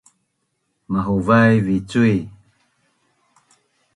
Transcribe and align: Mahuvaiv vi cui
Mahuvaiv 0.91 1.57
vi 1.67 1.77
cui 1.89 2.15